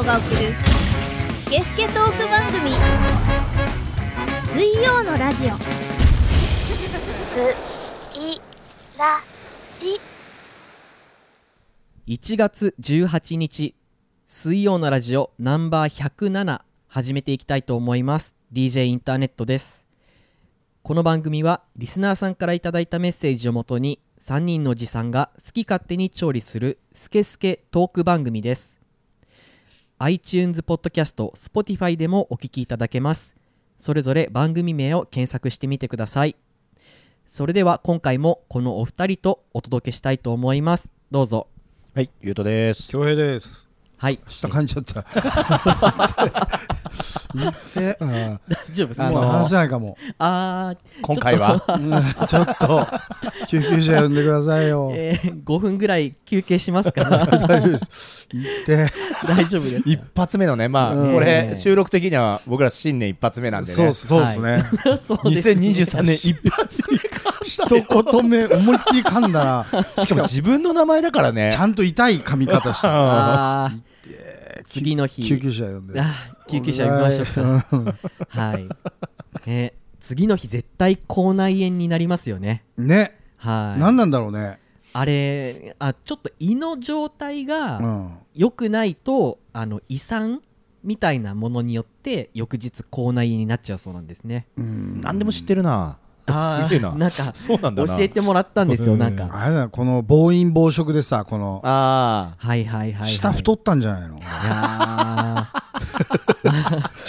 [0.00, 0.36] トが送る
[1.44, 2.70] スケスケトーク番組。
[4.46, 5.54] 水曜のラジオ。
[7.24, 7.38] す
[8.18, 8.40] い
[8.98, 9.20] ら
[9.76, 10.00] じ。
[12.06, 13.74] 1月18日
[14.24, 18.36] 水曜のラジオナンバー107始めていきたいと思います。
[18.54, 19.86] DJ インターネットです。
[20.82, 28.79] この番組はリスナーさんからいただいたメッセージをもとに3人のおじさんが好き勝手に調理するスケスケトーク番組です
[30.02, 33.36] iTunes ポッドキャスト Spotify でもお聞きいただけます
[33.78, 36.36] それぞれ番組名を検索してみてください
[37.26, 41.48] それでは今回もこのお二人とお届けしたいと思いますどうぞ
[41.94, 42.88] はい、ゆうとです。
[42.88, 43.68] 恭平です。
[43.96, 45.04] はい下噛んじゃった。
[47.34, 48.40] 言って、うん、大
[48.72, 49.96] 丈夫ですもうあの話せないかも。
[50.18, 52.86] あー今回は、うんちょっと
[53.48, 54.90] 救急車呼んでくださいよ。
[54.94, 58.26] えー、5分ぐらい休憩しますから 大丈夫です。
[58.32, 58.92] 言って、
[59.26, 63.74] 大丈夫です一発目のね、まあ、うんこれ、収録的には僕ら新年一発目なんでね。
[63.74, 64.64] そうっすそうですね。
[65.02, 71.58] そうですね2023年一発目か一言目思いっきり噛んだら、しかも自分の名前だからねち。
[71.58, 73.64] ゃんと痛い噛み方した。
[73.64, 73.89] あー
[74.64, 76.00] 次の日救急車呼んで。
[76.48, 77.84] 救急車呼びましょうかうん
[78.28, 78.68] はい、
[79.46, 84.58] えー次の日絶対口内炎になりますよねね、はい何なんだろうね。
[84.94, 88.18] あれあちょっと胃の状態うがん。
[88.34, 90.40] 良くないとあの胃酸
[90.82, 95.98] みたいなものによって翌日口内炎になっちゃうそうなんですねうん何でも知ってるな。
[96.64, 96.92] すげえな。
[96.96, 97.96] なんかそうなんだな。
[97.96, 104.18] 教えてもらったんですよなんかあれだこの暴飲暴食でさ、このあはいはいはい、はい、下太ったんじゃないの？
[104.18, 105.46] いやあ。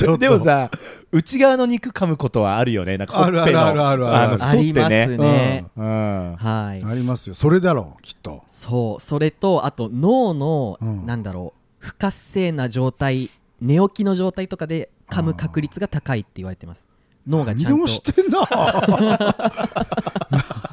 [0.19, 0.69] でもさ、
[1.11, 2.97] 内側の肉噛むことはあるよね。
[2.97, 5.17] なんかほっぺのあるあるあるあるあのーありますね。
[5.17, 6.35] ね、うん。
[6.35, 7.33] はいありますよ。
[7.33, 8.44] それだろう、きっと。
[8.47, 13.29] そうそれとあと脳の、うんなんだろう不活性な状態
[13.59, 16.88] 寝起きの状態とかで噛む確率が高いって言われてます
[17.27, 17.77] 脳がちゃんと。
[17.77, 18.39] 何でも知ってんな。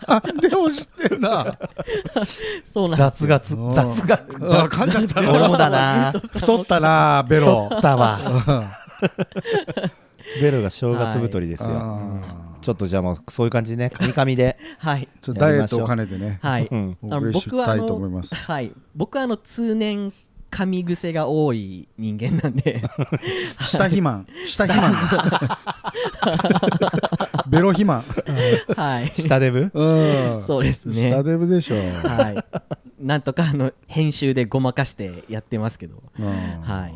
[0.08, 1.58] 何でも知ってんな。
[2.64, 3.74] そうなん雑学、うん。
[3.74, 4.54] 雑学。
[4.54, 6.12] あ噛んじゃった俺もだな。
[6.12, 7.68] 太ったなベロ。
[7.68, 8.18] 太ったわ。
[10.40, 11.68] ベロが正月太りですよ。
[11.68, 12.22] うん。
[12.60, 14.58] ちょっとじゃあもうそういう感じでね、カミカミで。
[14.78, 15.08] はい。
[15.22, 16.38] ちょっとダイエットを兼ねてね。
[16.42, 16.98] はい、うん。
[17.04, 18.72] あのはい。
[18.94, 20.12] 僕はあの通年
[20.50, 22.82] 噛み癖が多い人間なんで。
[23.60, 24.26] 下肥満。
[24.46, 24.94] 下肥満。
[27.48, 28.02] ベロ肥満。
[28.76, 29.08] はい。
[29.08, 29.70] 下デブ？
[29.72, 30.42] うん。
[30.42, 31.10] そうですね。
[31.10, 32.44] 下デブでしょはい。
[33.00, 36.02] なんとかあの編集でごまかしてやってますけど。
[36.18, 36.26] うん。
[36.26, 36.94] はい。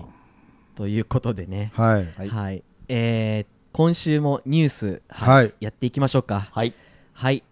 [0.74, 1.70] ということでね。
[1.74, 2.08] はい。
[2.16, 2.28] はい。
[2.28, 5.54] はい、えー今週もニュース、はいはい。
[5.60, 6.50] やっていきましょうか。
[6.52, 6.74] はい。
[7.14, 7.42] はい。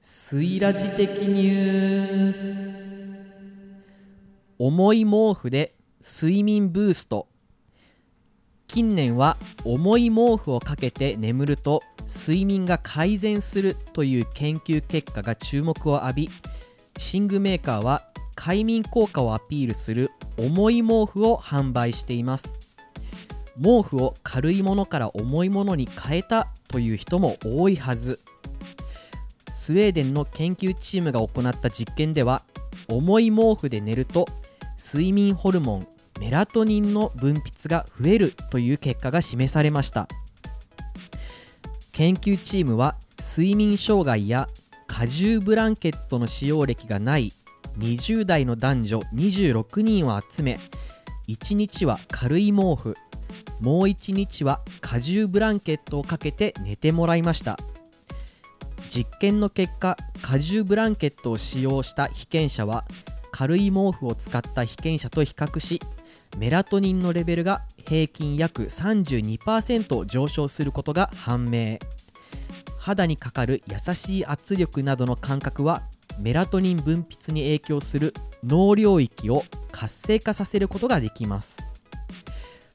[0.00, 2.79] スイラジ的ニュース
[4.62, 5.74] 重い毛布で
[6.06, 7.28] 睡眠ブースト。
[8.68, 16.30] 近年は重い毛布をかけて眠ると睡眠が改善するという研究結果が注目を浴び
[17.14, 18.02] 寝具メーカーは
[18.34, 22.58] 快眠効果をアピールする重い毛布を販売しています。
[23.56, 28.20] 毛布を軽いものから重いものに変えたという人も多いはず。
[29.54, 32.42] スウェーデンの研究チームが行った実験では
[32.88, 34.26] 重い毛布で寝ると
[34.82, 35.86] 睡眠ホルモン
[36.20, 40.08] メラトニンの分泌が増えるという結果が示されました。
[41.92, 44.48] 研究チームは睡眠障害や
[44.86, 47.34] 過重ブランケットの使用歴がない
[47.78, 50.58] 20代の男女26人を集め
[51.28, 52.96] 1日は軽い毛布
[53.60, 57.58] もう1日は過重ブランケットをかけて寝てもらいました。
[58.88, 62.84] 実験の結果過重ブランケットを使用した被験者は
[63.30, 65.80] 軽い毛布を使った被験者と比較し
[66.38, 71.78] メラトニンのレベルが平均約32%上昇することが判明。
[72.78, 75.82] 肌にかかる優しい圧力などの感覚は
[76.20, 81.58] メラトニン分泌に影響する脳領域を活性化させることができます。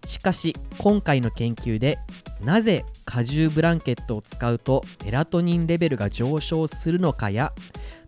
[0.06, 1.98] しかし今回の研究で
[2.44, 7.54] なぜ過重ブランケットを使うとメラトニンレベルが上昇するのかや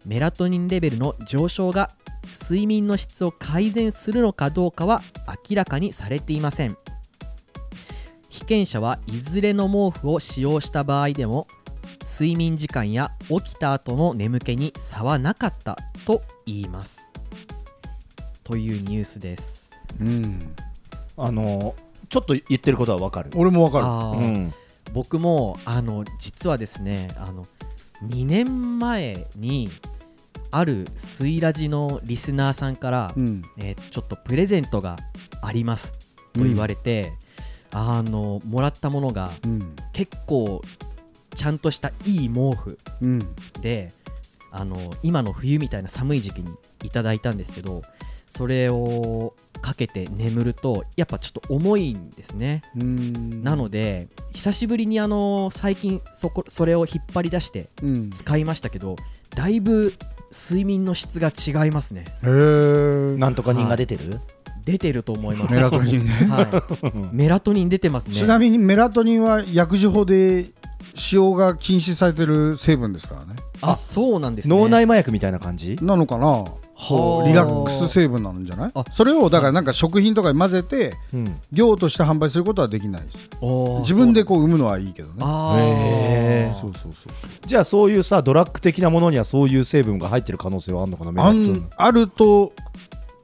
[0.07, 1.91] メラトニンレベルの上昇が
[2.27, 5.01] 睡眠の質を改善するのかどうかは
[5.49, 6.77] 明らかにされていません。
[8.29, 11.47] 被験者はいずれの毛布を使用した場合でも
[12.05, 17.11] 睡眠時間や起きた後の眠気に差はなかったと言います。
[18.45, 19.75] というニュースです。
[19.99, 20.55] うん。
[21.17, 21.75] あの
[22.07, 23.31] ちょっと言ってることはわかる。
[23.35, 24.23] 俺もわかる。
[24.23, 24.53] うん。
[24.93, 27.45] 僕もあの実はですねあの
[28.03, 29.69] 2年前に
[30.57, 33.43] あるスイラジのリスナーさんから、うん。
[33.57, 34.97] えーちょっとプレゼントが
[35.41, 35.93] あります
[36.33, 37.11] と言われて、
[37.71, 39.75] あのもらったものがうん。
[39.93, 40.61] 結構
[41.35, 43.19] ちゃんとしたいい毛布うん。
[43.61, 43.91] で
[44.51, 46.49] あの今の冬みたいな寒い時期に
[46.83, 47.83] いただいたんですけど
[48.29, 53.43] それをかけて眠るとやっぱちょっと重いんですね、うん。
[53.43, 58.09] なので久しぶりにあの最近そこそれを引っ張り出してうん。
[58.09, 58.95] 使いましたけど
[59.35, 59.93] だいぶ
[60.31, 62.05] 睡眠の質が違いますね。
[62.23, 64.19] へえなんとか人が出てる、
[64.65, 65.53] 出てると思います。
[65.53, 66.11] メラトニンね。
[66.29, 68.15] はい、メラトニン出てますね。
[68.15, 70.45] ちなみにメラトニンは薬事法で
[70.95, 73.35] 使用が禁止されてる成分ですからね。
[73.61, 74.55] あそうなんですね。
[74.55, 75.77] 脳内麻薬みたいな感じ？
[75.81, 76.45] なのかな？
[76.79, 78.71] リラックス成分なんじゃない？
[78.75, 78.85] あ。
[78.91, 81.35] それをだからなんか食品とかに混ぜてうん。
[81.51, 83.29] 量として販売することはできないです。
[83.79, 85.15] 自分でこう産むのはいいけどね。
[85.59, 86.59] へー。
[86.59, 87.13] そうそうそう
[87.47, 91.33] じゃあそういうさドラッグ的なものにはそういう成分が入ってる可能性はあるのかな
[91.77, 92.53] あると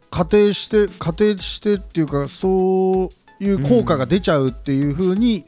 [0.10, 3.10] 仮定して仮定してっていうかそう
[3.44, 5.46] いう効果が出ちゃうっていうふうに、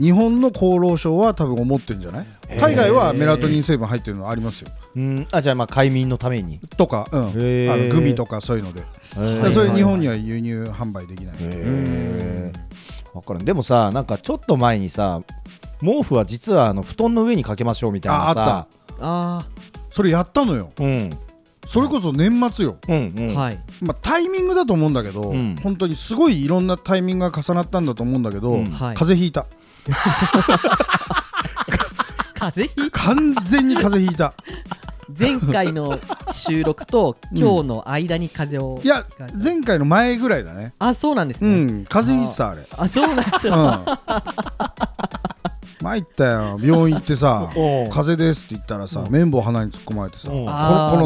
[0.00, 2.26] 日本の厚労省は多分思ってるんじゃない？
[2.58, 4.70] 海外はメラトニン成分入ってるのありますよ。
[4.96, 5.26] うん。
[5.30, 6.58] あじゃあまあ快眠のために。
[6.58, 7.30] とか、うん、あの
[7.90, 8.82] グミとかそういうので、
[9.52, 9.76] それはい。
[9.76, 12.52] 日本には輸入販売できない、え
[13.12, 15.22] 分からんでもさなんかちょっと前にさ
[15.80, 18.66] 毛布は実はあの布団の上にかけましょうみたいなさ。
[19.00, 19.46] あ
[19.90, 20.72] それやったのよ。
[20.78, 21.10] うん
[21.66, 23.34] それこそ年末よ、うんうー、ん。
[23.34, 23.58] はい。
[23.82, 25.56] まあ、タイミングだと思うんだけど、うん。
[25.62, 28.66] 本当にすごいいろんなタイミングが重なったんだと思うんだけど、うん。
[28.66, 28.94] はい。
[28.94, 29.46] 風邪ひいた。
[32.38, 34.34] 風邪ひい完全に風邪ひいた。
[35.18, 35.98] 前回の
[36.32, 39.04] 収録と今日の間に風邪を、いや
[39.42, 40.72] 前回の前ぐらいだね。
[40.78, 42.66] あそうなんですうね、ん風邪ひいてたあれ。
[42.76, 43.54] あそうなんですうん
[45.84, 46.58] 参ったよ。
[46.62, 50.44] 病院行ってさ 風邪ですって言ったらさ綿棒鼻に突っ込まれてさうん。
[50.44, 50.46] コ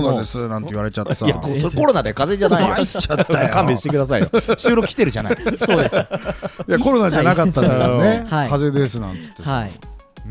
[0.00, 1.26] ロナですなんて言われちゃってさ。
[1.26, 2.84] いやコロナで風邪じゃないよ。
[2.86, 3.50] 参っちゃったよ。
[3.50, 4.28] 勘弁してくださいよ。
[4.56, 5.36] 収録来てるじゃない。
[5.36, 5.96] そうです。
[5.96, 8.26] いやコロナじゃなかったんだよね。
[8.30, 8.48] はい。
[8.48, 9.52] 風邪ですなんつってさ。
[9.52, 9.70] はい。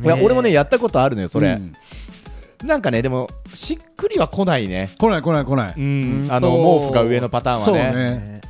[0.03, 2.67] いや俺もねやったことあるのよそれ、うん。
[2.67, 4.89] なんかねでもしっくりは来ないね。
[4.97, 5.67] 来ない来ない来ない。
[5.69, 7.91] あの毛布が上のパターンはね。
[7.91, 8.41] ね。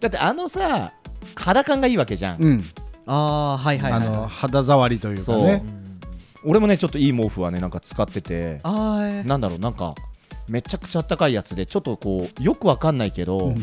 [0.00, 0.92] だってあのさ
[1.34, 2.64] 肌感がいいわけじゃん、うん
[3.08, 4.06] ああはいはいはい。
[4.06, 5.62] あの肌触りというかね。
[6.44, 9.26] 俺もねちょっといい毛布はねなんか使っててあー。
[9.26, 9.94] なんだろうなんか
[10.48, 13.54] めちゃくちゃあったかいやつでちょっとこうよくわかんないけど、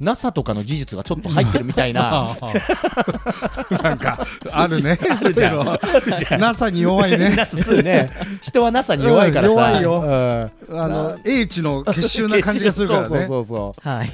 [0.00, 2.34] NASA とかの技術がちょっと入ってるみたいな。
[3.82, 5.78] なんかあるね そういうの
[6.38, 7.36] NASA に弱いね。
[7.82, 8.10] ね。
[8.42, 10.50] 人は NASA に弱いからさ、うん弱いよ。
[10.68, 10.80] うん。
[10.80, 14.10] あの英知の結集な感じがするからそうね そうそうそはい、う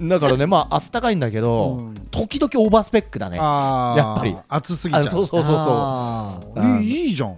[0.00, 1.94] だからねまああったかいんだけど、うん。
[2.10, 3.36] 時々オーバースペックだね。
[3.36, 4.36] やっぱり。
[4.48, 5.04] 暑すぎちゃう。
[5.04, 6.66] あそうそうそうそう。
[6.78, 6.82] ん。
[6.82, 7.36] いいいいじゃん。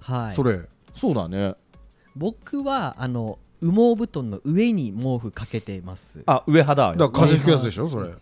[0.00, 0.34] はい。
[0.34, 0.52] それ。
[0.52, 1.54] うそうだね。
[2.16, 6.22] 僕はあの羽毛布団の上に毛布かけてます。
[6.26, 6.96] あ上肌だ。
[6.96, 8.10] から風邪ひくやつでしょそれ。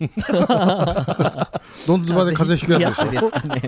[1.87, 3.29] どんずばで風邪ひくやつでしょ。
[3.29, 3.61] ですかね。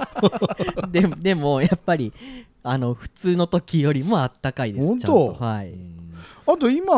[0.92, 2.14] ででもやっぱり
[2.64, 4.88] あの普通の時よりもあったかいです。
[4.88, 5.02] 本当？
[5.02, 5.44] ちゃんと。
[5.44, 5.99] はい
[6.52, 6.96] あと今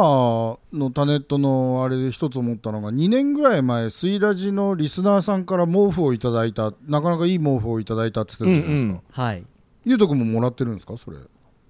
[0.71, 9.43] のタネットのあれで一つ思ったのが2年ぐらい前スイラジのリスナーさんから毛布をいただいたなかなかいい毛布をいただいたって言ってたじゃないですか、はい。
[9.83, 11.17] ゆうとくんももらってるんですかそれ？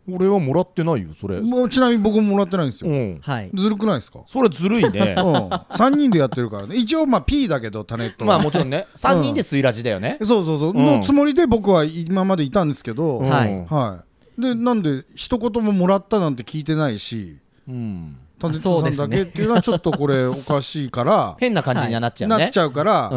[0.07, 1.41] 俺はもらってないよそれ。
[1.41, 3.19] もうちなみに僕ももらってないんですよ、うん。
[3.19, 3.51] はい。
[3.51, 4.19] ずるくないですか？
[4.27, 5.15] それずるいね。
[5.17, 6.75] うん、3人でやってるからね。
[6.75, 8.37] 一応まあ P だけどタネットは。
[8.37, 8.85] まあもちろんね。
[8.95, 10.19] 3人でスイラジだよね。
[10.21, 10.85] そうそうそう、うん。
[10.85, 13.27] のつもりで僕は今までいたんですけど、うん。
[13.27, 14.03] はいは
[14.37, 14.41] い。
[14.41, 17.37] でなんで一言ももらったなんて聞いてないし
[17.71, 18.17] うん。
[18.39, 22.37] タネットさんだけっていうのはちょっとこれおかしいから 変な感じにはなっちゃうね。
[22.37, 23.09] なっちゃうから、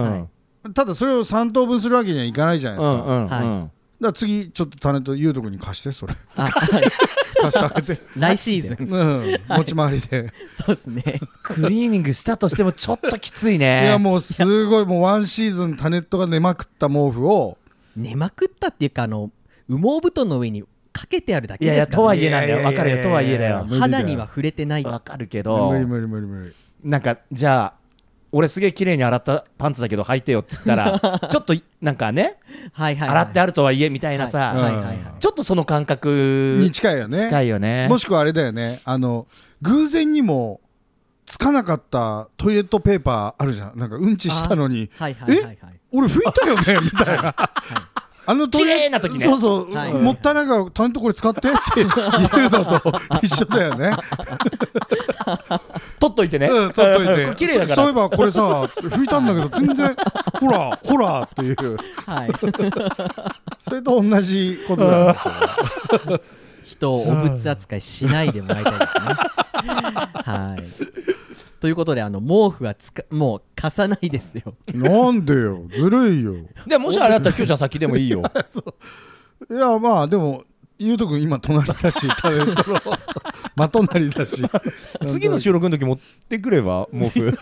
[0.64, 0.73] うん。
[0.73, 3.28] ただそれを3等分するわけにはいかないじゃないですか、だかうんうん。
[3.28, 3.44] はい。
[3.44, 3.70] うん
[4.04, 6.14] ら次ちょっとタネットゆうとくんに貸してそれ。
[6.37, 6.82] あはい
[7.40, 8.88] 貸してあげて、 来シーズン。
[8.94, 10.32] うん、持ち回りで。
[10.54, 11.20] そうですね。
[11.42, 13.84] クリーニングしたとしてもちょっときついね。
[13.84, 17.58] いやもうすごいもうワンシーズンタネットが寝まくった毛布を。
[17.96, 19.30] 寝まくったっていうかあの
[19.68, 22.64] 羽毛布団の上にかけてあるだけいやいやですから、ね、とはいえなんだよ。
[22.64, 23.02] わかるよ。
[23.02, 23.66] とはいえだよ。
[23.80, 24.84] 肌には触れてない。
[24.84, 26.54] わかるけど無理無理無理無理。
[26.88, 27.84] なんかじゃあ
[28.30, 30.98] 俺すげえ綺麗に洗ったパンツだけど履いてよっつったら
[31.28, 32.36] ちょっとなんかね
[32.72, 34.98] はいはい、はい、洗ってあるとはいえみたいなはいさはいはいはい。
[35.18, 37.18] ちょっとその感覚に近いよね。
[37.18, 37.88] 近いよね。
[37.88, 38.80] もしくはあれだよね。
[38.84, 39.26] あの
[39.62, 40.60] 偶然にも
[41.26, 43.72] つかなかったトイレットペーパーあるじゃん。
[43.78, 45.58] なんかうんちしたのにはいはいはいはい。
[45.90, 46.80] 俺拭いたよね？
[46.84, 47.34] みたいな
[48.26, 49.25] あの綺麗な時ね。
[49.25, 49.93] そうそう、はい。
[49.93, 51.88] もったいないからちゃんとこれ使ってって言う
[52.50, 53.90] のと一緒だよね。
[56.00, 56.47] 取っといてね。
[56.47, 57.35] うん取っといて。
[57.37, 57.76] 綺麗だから。
[57.76, 59.97] そそういえばこれさ拭いたんだけど全然
[60.40, 61.76] ほらほらっていう。
[62.07, 62.31] はい。
[63.59, 65.35] それと同じことなんですよ。
[66.64, 68.88] 人をお物扱いしないでもらいたいですね。
[70.25, 70.64] はい
[71.64, 74.52] ということであの毛布はつかもう貸さないですよ。
[74.75, 75.62] なんでよ？
[75.75, 76.35] ずるいよ。
[76.66, 78.21] でもしあれだったらきょうちゃん先でもいいよ。
[79.50, 80.44] いやまあでも
[80.78, 82.78] ゆうとくん今隣だしタレントの
[83.56, 84.44] ま隣だし。
[85.09, 87.33] 次の収録の時持ってくれば毛布。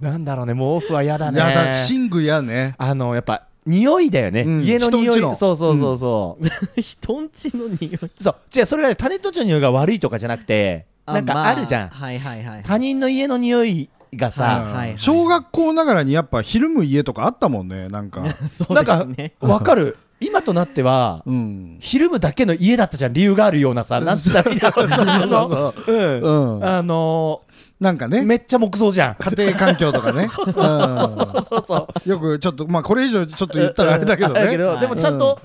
[0.00, 1.38] なんだろうね毛布は嫌だね。
[1.38, 2.74] やだ寝具やね。
[2.78, 4.60] あのやっぱ匂いだよね、うん。
[4.64, 5.20] 家の匂い。
[5.36, 6.44] そうそうそうそう、
[6.80, 7.98] 人んちの匂い。
[8.16, 8.34] そう。
[8.58, 12.62] 違うそれがねタネットちゃんの匂いが悪いとかじゃなくてなんかあるじゃん、まはいはいはい。
[12.62, 18.22] 他人の家の匂いがさ、はいはい小学校ながらにやっぱひるむ家とかあったもんねなんか。
[18.52, 19.96] そうなんかですねわかる？
[20.20, 21.78] 今となっては、うん。
[21.80, 25.92] ひるむだけの家だったじゃん理由があるようなさなんつったらいいんだろううそう。
[25.92, 26.56] うん。
[26.58, 26.64] うん。
[26.64, 27.51] あのー、
[27.82, 28.22] なんかね。
[28.22, 29.16] めっちゃ木造じゃん。
[29.16, 30.28] 家庭環境とかね。
[30.38, 34.40] そうそううんよくちょっとまあこれ以上ちょっと言ったらあれだけどね。
[34.44, 34.80] だけど、はい。
[34.80, 35.40] でもちゃんと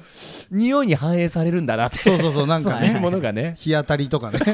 [0.51, 1.97] 匂いに反映されるんだなって。
[1.97, 2.99] そうそうそうなんかね。
[3.01, 3.55] ものがね。
[3.57, 4.39] 日当たりとかね。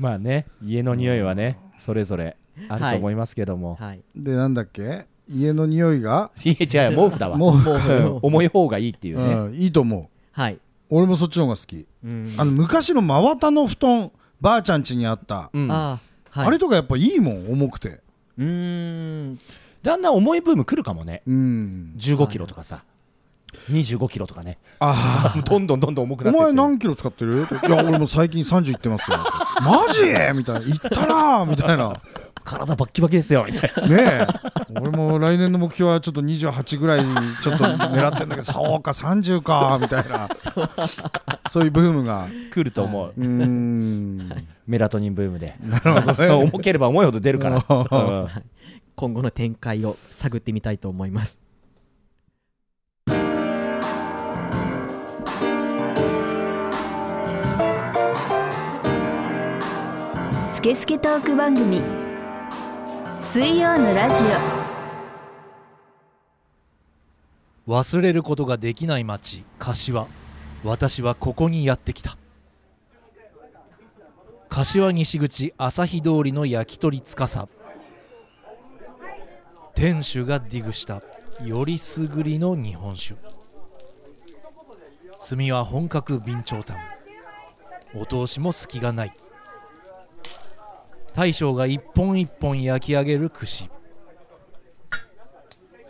[0.00, 2.36] まあね家の匂いはねそれぞれ
[2.68, 4.00] あると思いますけども、はい。
[4.16, 5.06] でなんだっけ？
[5.28, 6.32] 家の匂いが？
[6.44, 7.08] い、や違うよ。
[7.08, 7.36] 毛布だわ。
[7.36, 10.08] もううん重い方がいいっていうね、うんいいと思う。
[10.32, 10.58] はい。
[10.88, 11.86] 俺もそっちの方が好き。
[12.04, 12.34] うん。
[12.36, 15.50] あの昔の真綿の布団ばあちゃん家にあった。
[15.52, 15.70] うん。
[15.70, 16.46] あーはい。
[16.46, 18.00] あれとかやっぱいいもん重くて。
[18.38, 18.44] うー
[19.32, 19.38] ん。
[19.82, 21.22] だんだん重いブーム来るかもね。
[21.26, 21.94] うん。
[21.96, 22.84] 1 5キロとかさ、
[23.70, 24.58] 2 5キロとかね。
[24.78, 27.46] あ どんどんどんどん重くあおなってって前何キロ使ってる？
[27.66, 29.18] いや俺も最近30いってますよ
[29.60, 30.02] マジ？
[30.34, 31.92] みたいな言ったなみたいな。
[32.42, 33.96] 体バッキバキですよみたいな。
[33.96, 34.26] ねえ。
[34.80, 37.04] 俺も来年の目標はちょっと28ぐらい
[37.42, 40.28] ちょっと狙ってんだけど そうか30かみたいな。
[41.48, 42.26] そういうブームが。
[42.52, 44.46] 来ると思う、うーん。
[44.66, 45.56] メラトニンブームで。
[45.62, 46.28] なるほどね。
[46.50, 48.28] 重ければ重いほど出るから、うん。
[48.96, 51.38] 今後の展開を探ってみたいと思います
[60.60, 61.80] スケスケトーク番組。
[63.18, 64.22] 水曜のラジ
[67.66, 67.72] オ。
[67.72, 70.06] 忘れることができない町柏。
[70.62, 72.18] 私はここにやってきた。
[74.50, 77.48] 柏西口朝日通りの焼き鳥司。
[79.74, 81.00] 店主がディグした。
[81.42, 83.14] よりすぐりの日本酒。
[85.26, 86.76] 炭は本格備長炭。
[87.94, 89.14] お通しも隙がない。
[91.14, 93.68] 大将が一本一本焼き上げる串。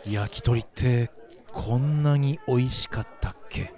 [0.05, 1.11] 焼き鳥って
[1.53, 3.71] こんなに美味しかったっけ？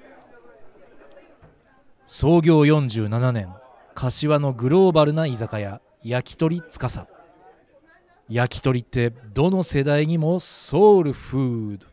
[2.05, 3.53] 創業47年
[3.93, 7.07] 柏のグローバルな居酒屋焼き鳥司。
[8.29, 11.87] 焼き鳥ってどの世代にもソウルフード。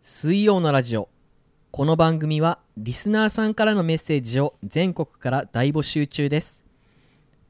[0.00, 1.08] 水曜のラジオ。
[1.70, 6.63] この番組はリスナーさんからのメッセージを全国から大募集中です。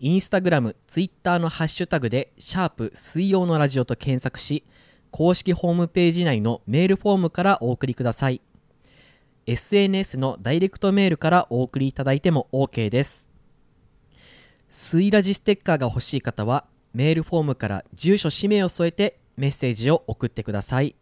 [0.06, 4.62] インスタグラム、ツイッターのハッシュタグでシャープ水曜のラジオと検索し
[5.10, 8.42] 公式ホームページ内のメールフォームからお送りください。
[9.46, 13.30] SNS のダイレクトメールからお送りいただいても OK です。
[14.68, 20.96] 水ラジステッカーが欲しい方はメールフォームから住所氏名を添えてメッセージを送ってください。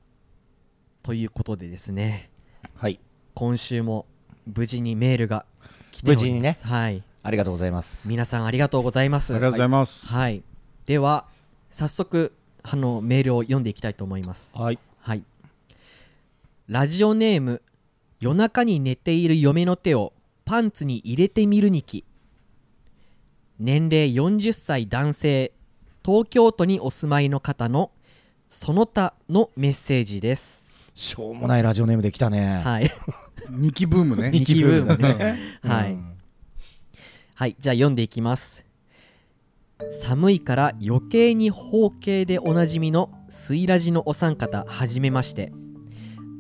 [1.02, 2.30] ということでですね。
[2.76, 3.00] はい。
[3.34, 4.06] 今週も
[4.46, 5.44] 無事にメールが
[5.90, 6.22] 来ております。
[6.22, 6.56] 無事にね。
[6.62, 8.08] はいありがとうございます。
[8.08, 9.32] 皆さんありがとうございます。
[9.32, 10.42] ありがとうございます、はい。
[10.86, 11.26] では
[11.70, 14.56] 早速あのメールを読んでいきたいと思います。
[14.58, 14.78] はい。
[14.98, 15.22] はい。
[16.66, 17.62] ラジオネーム
[18.20, 20.12] 夜中に寝ている嫁の手を
[20.44, 22.04] パンツに入れてみるにき。
[23.60, 25.52] 年齢40歳男性
[26.04, 27.92] 東京都にお住まいの方の
[28.48, 30.72] その他のメッセージです。
[30.94, 32.90] しょうもないラジオネームできたね、はい。
[33.48, 34.30] 二期ブームね。
[34.30, 35.38] 二期ブームね。
[35.62, 36.11] うん
[37.42, 38.64] はい、はい、じゃあ読んでいきます。
[39.90, 45.52] 寒いから余計に包茎でおなじみのスイラジのお三方はじめまして。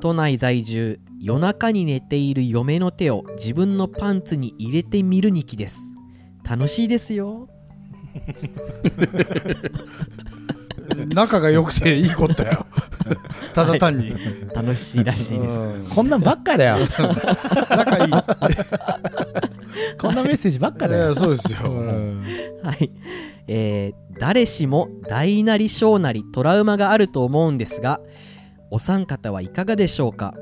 [0.00, 5.92] 都内在住夜中に寝ている嫁の手を自分のパンツに入れてみるにきです。
[6.48, 7.48] 楽しいですよ。
[11.08, 12.66] 仲が良くていいことだよ。
[13.54, 14.14] ただ単に、
[14.54, 15.56] 楽しいらしいです。
[15.56, 15.86] うん。
[15.88, 16.78] こんなんばっかだよ。
[17.70, 18.12] 仲いい
[19.98, 22.24] こんなメッセージばっかだよ、そうですよ、うん。
[22.62, 22.90] はい、
[23.46, 27.98] えー誰しも大なり小なりトラウマがあると思うんですが
[28.70, 30.34] お三方はいかがでしょうか？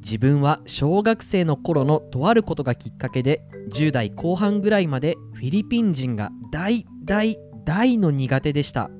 [0.00, 3.42] 自分は小学生の頃のとあることがきっかけで
[3.72, 8.90] 10代後半ぐらいまでフィリピン人が大大大の苦手でした。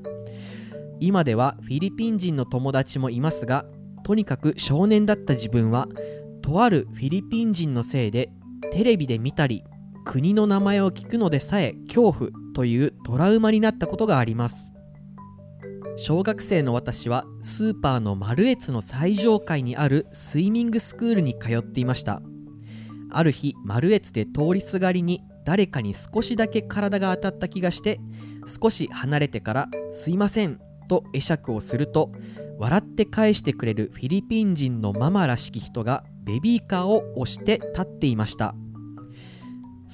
[1.01, 3.65] 今ではフィリピン人の友達もいますが
[4.05, 5.89] とにかく少年だった自分は
[6.43, 8.31] とあるフィリピン人のせいで
[8.75, 9.63] テレビで見たり
[10.05, 14.73] 国の名前を聞くのでさえ恐怖というトラウマになったことがあります。
[15.97, 22.21] 小学生の私はスーパーのマルエツの最上階にあるスイミングスクールに通っていました。
[23.13, 28.01] ある日マルエツで通りすがりに誰かに少しだけ体が当たった気がして
[28.61, 30.59] 少し離れてから「すいません」
[30.91, 32.11] と会釈をすると
[32.59, 38.57] 笑って返してくれるフィリピン人のママらしき人がベビーカーを押して立っていました。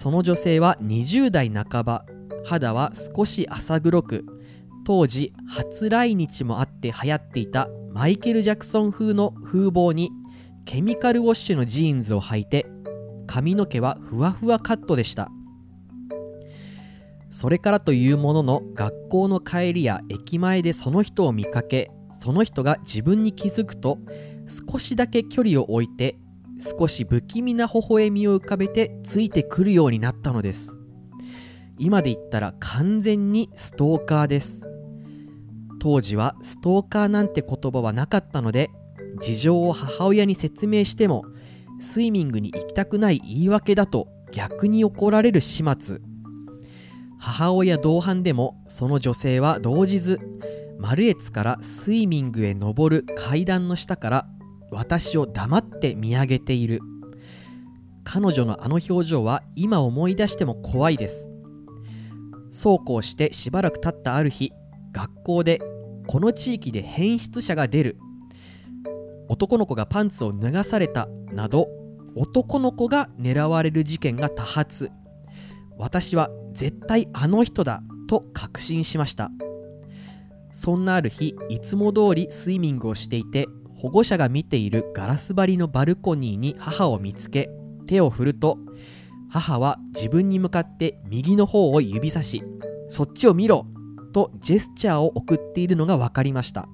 [0.00, 2.06] その女性は20代半ば
[2.46, 4.24] 肌は少し浅黒く
[4.86, 10.10] 当時初来日もあって流行っていたマイケル・ジャクソン風の風貌に
[10.64, 12.64] ケミカルウォッシュのジーンズを履いて
[13.26, 15.28] 髪の毛はふわふわカットでした。
[17.28, 23.98] それからというものの学校の帰りや駅前でその人を見かけその人が自分に気づくと
[24.70, 26.16] 少しだけ距離を置いて
[26.60, 30.78] 少し不気味な微笑みを浮かべてついてくるようになったのです。
[31.78, 34.66] 今で言ったら完全にストーカーです。
[35.80, 38.70] 当時はストーカーなんて言葉はなかったので
[39.22, 41.24] 事情を母親に説明しても
[41.78, 46.00] スイミングに行きたくない言い訳だと逆に怒られる始末。
[47.18, 50.18] 母親同伴でもその女性は動じず
[50.78, 54.26] マルエツからスイミングへ登る階段の下から
[54.70, 56.80] 私を黙って見上げている。
[58.04, 61.30] 彼女のあの表情は今思い出しても怖いです。
[62.48, 64.52] そうこうしてしばらく経ったある日
[64.92, 65.60] 学校で
[66.06, 67.98] この地域で変質者が出る。
[69.28, 71.68] 男の子がパンツを脱がされたなど
[72.16, 74.90] 男の子が狙われる事件が多発。
[75.78, 79.30] 私は絶対あの人だと確信しました。
[80.50, 83.46] そんなある日いつも通りスイミングをしていて
[83.80, 87.50] 保護者が見ているガラス張りのバルコニーに母を見つけ
[87.86, 88.58] 手を振ると
[89.30, 92.42] 母は自分に向かって右の方を指さし
[92.88, 93.66] そっちを見ろ
[94.12, 96.68] とジェスチャーを送っているのが分かりました。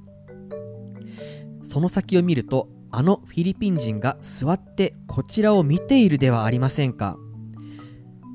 [1.67, 7.17] その先を見るとあのフィリピン人が座ってこちらを見ているではありませんか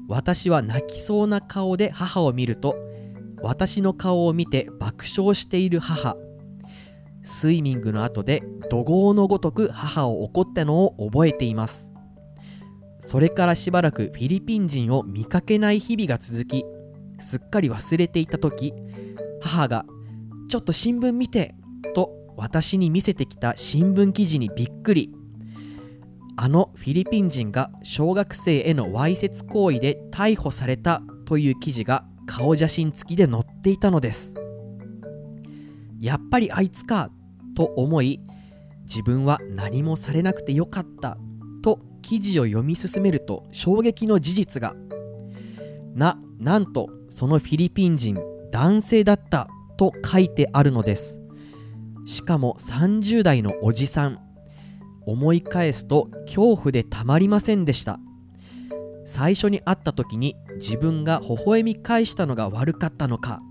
[0.10, 2.76] 私は泣きそうな顔で母を見ると
[3.42, 6.18] 私の顔を見て爆笑している母
[7.24, 11.92] スイミングの後で怒号のごとく母を怒ったのを覚えています。
[13.00, 16.64] それからしばらくフィリピン人を見かけない日々が続き
[17.20, 18.74] すっかり忘れていた時
[19.42, 19.86] 母が
[20.50, 21.56] 「ちょっと新聞見て」
[21.96, 25.12] と私に見せてきた新聞記事にびっくり。
[26.38, 34.41] あのフィリピン人が小学生へのわいせつ行為で逮捕されたという記事が顔写真付きで載っていたのです。
[36.02, 37.12] やっぱりあいつか
[37.56, 38.20] と思い
[38.84, 41.18] 自分は何もされなくてよかった
[41.64, 44.76] と記事を読み進めると衝撃の事実が。
[45.94, 48.18] ななんとそのフィリピン人
[48.52, 51.22] 男性だったと書いてあるのです。
[52.06, 54.20] しかも30代のおじさん。
[55.06, 58.00] 思い返すと恐怖でたまりませんでした。
[59.06, 63.42] 最初に会った時に自分が微笑み返したのが悪かったのか。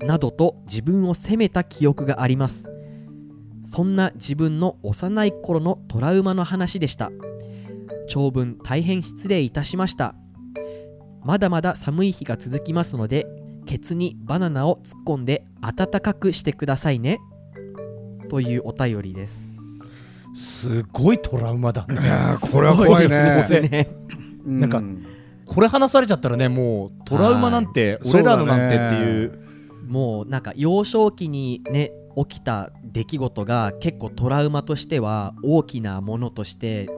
[0.00, 2.70] などと自分を責めた記憶があります。
[3.64, 7.10] そんな自分の幼い頃のトラウマの話でした。
[8.08, 10.14] 長文大変失礼いたしました。
[11.22, 13.26] まだまだ寒い日が続きますので
[13.66, 17.18] ケツにバナナを突っ込んで暖かくしてくださいね。
[18.30, 19.58] というお便りです。
[20.34, 21.96] すごいトラウマだね。
[22.52, 23.88] これは怖いね。
[24.46, 24.82] なんか
[25.44, 28.10] これ話されちゃったらねもうトラウマなんてはい。
[28.14, 29.47] 俺らのなんてっていう
[29.88, 36.88] もうなんか幼少期にね起きた出来事が結構トラウマとしては大きなものとして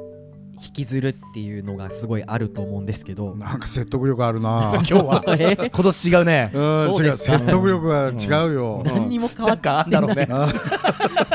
[0.62, 3.34] 引きずるっていうのがすごいあると思うんですけど。
[3.34, 4.74] なんか説得力あるな。
[4.88, 5.24] 今日は。
[5.38, 5.56] え？
[5.56, 6.50] 今年違うね。
[6.54, 10.28] うん違うそうですか説得力が違うよ、何にも変わなんかあんだろうね。
[10.30, 10.48] あ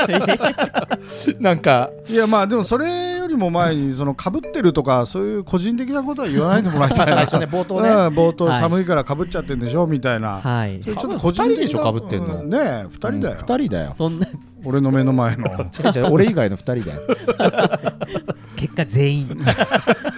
[1.40, 1.90] なんか。
[2.08, 10.80] いやまあでもそれよりも前にその被ってるとかそういう個人的なことは言わないでもらいたいな最初ね冒頭ねうん冒頭はい寒いから被っちゃってんでしょみたいな、はい。
[10.82, 12.42] ちょっと個人的な二人でしょ被ってんの？
[12.42, 13.92] うんねえ二人だよ、二人だよ。
[13.96, 14.26] そんな
[14.64, 15.46] 俺の目の前の。
[15.70, 17.00] 違う違う俺以外の二人だよ。
[18.56, 19.28] 結果全員。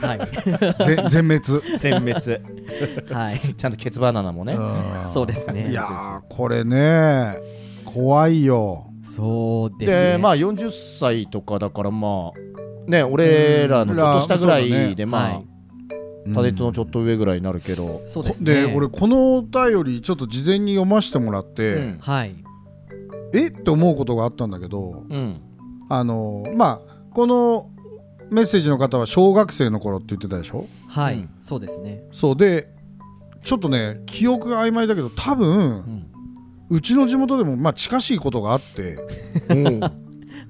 [0.00, 0.84] はい。
[0.84, 1.42] ぜ全滅、
[1.76, 2.14] 全滅。
[3.12, 3.54] はい。
[3.54, 4.54] ちゃんとケツバナナもね。
[4.54, 5.04] うん。
[5.04, 5.70] そうですね。
[5.70, 7.36] いやーこれね
[7.84, 8.86] 怖いよ。
[9.02, 10.12] そうですね。
[10.12, 10.70] でまあ40
[11.00, 15.48] 歳とかだからまあね俺らのちょっとしたぐらいでまはいあ
[16.34, 22.34] タネットのちょっと上ぐらいになるけどそうですねで俺このお便りちょっと事前に読ませてもらって、うんはい
[23.34, 23.48] え？
[23.48, 25.40] って思うことがあったんだけどうん。
[25.88, 27.70] あのまあこの
[28.30, 30.66] メッセージの方は小学生の頃って言ってたでしょ？
[30.88, 31.30] はい、うん。
[31.40, 32.02] そうですね。
[32.12, 32.36] そう。
[32.36, 32.68] で
[33.42, 36.06] ちょっとね記憶が曖昧だけど多分、
[36.68, 38.98] うちの地元でもまあ近しいことがあって。
[39.48, 39.80] うん。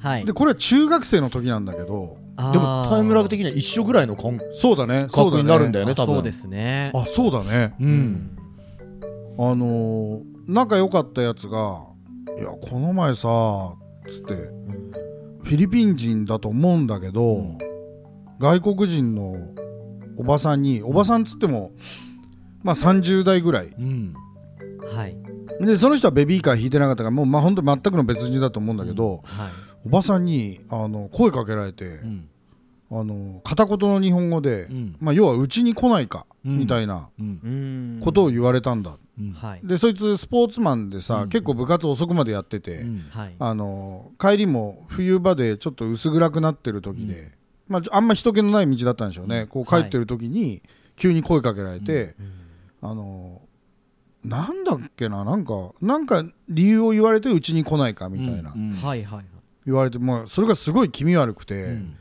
[0.01, 0.25] はい。
[0.25, 2.17] でこれは中学生の時なんだけど。
[2.53, 5.09] でもタイムラグ的には一緒ぐらいの感そうだね。
[5.11, 6.14] そうだね覚になるんだよね多分。
[6.14, 6.93] あそうですね。
[6.95, 7.75] あそうだね。
[7.81, 8.37] うん。
[9.38, 11.83] あのー仲良かったやつが
[12.38, 13.74] 「いやこの前さ」
[14.09, 14.35] つって
[15.42, 17.57] フィリピン人だと思うんだけど、
[18.38, 19.37] 外国人の
[20.16, 21.72] おばさんにおばさんつっても
[22.62, 23.68] まあ30代ぐらい。
[23.79, 24.14] うん。
[24.87, 25.16] はい。
[25.61, 29.51] でその人はベビーカー引いてなかったからもうまあ本当全くの別人だと思うんだけど、はい。
[29.87, 32.28] おばさんにあの声かけられて、うん
[32.90, 34.96] あの片言の日本語で、うん。
[34.98, 36.59] まあ、要はうちに来ないか、うん。
[36.59, 37.09] みたいな
[38.03, 39.33] ことを言われたんだ、うん。
[39.33, 39.61] はい。
[39.62, 41.29] でそいつスポーツマンでさ、うん。
[41.29, 42.87] 結構部活遅くまでやってて、
[43.38, 47.33] あの帰りも冬場でちょっと薄暗くなってる時で、
[47.68, 50.62] まあ、あんま人気のない道だったんでしょうね、こう帰ってる時に
[50.96, 52.14] 急に声かけられて、
[52.81, 53.42] あの
[54.24, 58.55] なんだっけななんかなんか理由を言われてうちに来ないかみたいな、
[59.66, 61.96] 言われてもうそれがすごい気味悪くて、うん